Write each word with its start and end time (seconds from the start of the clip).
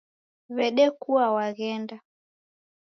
W'edekua 0.55 1.25
waghenda 1.35 1.97